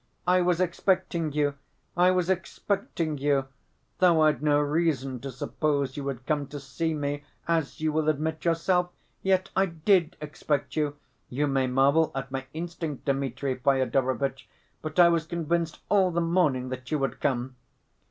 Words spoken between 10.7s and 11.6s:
you. You